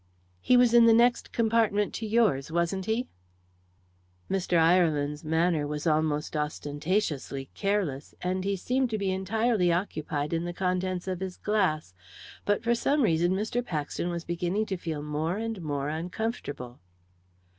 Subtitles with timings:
[0.39, 3.07] "He was in the next compartment to yours, wasn't he?"
[4.31, 4.57] Mr.
[4.57, 10.53] Ireland's manner was almost ostentatiously careless, and he seemed to be entirely occupied in the
[10.53, 11.93] contents of his glass,
[12.45, 13.63] but for some reason Mr.
[13.63, 16.79] Paxton was beginning to feel more and more uncomfortable.